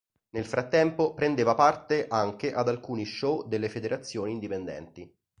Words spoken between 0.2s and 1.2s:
Nel frattempo,